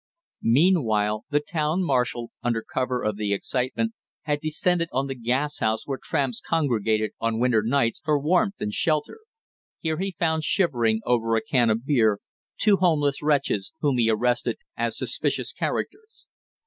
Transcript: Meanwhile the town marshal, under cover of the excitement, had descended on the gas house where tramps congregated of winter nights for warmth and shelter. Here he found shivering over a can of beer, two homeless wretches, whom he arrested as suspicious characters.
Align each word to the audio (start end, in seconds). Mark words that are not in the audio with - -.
Meanwhile 0.41 1.25
the 1.29 1.39
town 1.39 1.83
marshal, 1.83 2.31
under 2.41 2.63
cover 2.63 3.03
of 3.03 3.17
the 3.17 3.33
excitement, 3.33 3.93
had 4.23 4.39
descended 4.41 4.89
on 4.91 5.05
the 5.05 5.13
gas 5.13 5.59
house 5.59 5.85
where 5.85 5.99
tramps 6.01 6.41
congregated 6.43 7.11
of 7.19 7.35
winter 7.37 7.61
nights 7.61 8.01
for 8.03 8.17
warmth 8.19 8.55
and 8.59 8.73
shelter. 8.73 9.19
Here 9.79 9.99
he 9.99 10.15
found 10.17 10.43
shivering 10.43 11.01
over 11.05 11.35
a 11.35 11.41
can 11.43 11.69
of 11.69 11.85
beer, 11.85 12.17
two 12.57 12.77
homeless 12.77 13.21
wretches, 13.21 13.73
whom 13.81 13.99
he 13.99 14.09
arrested 14.09 14.57
as 14.75 14.97
suspicious 14.97 15.53
characters. 15.53 16.25